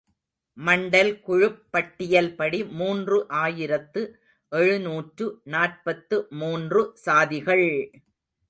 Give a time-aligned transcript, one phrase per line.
[0.57, 4.01] மண்டல் குழுப் பட்டியல்படி மூன்று ஆயிரத்து
[4.51, 7.67] எழுநூற்று நாற்பத்து மூன்று சாதிகள்!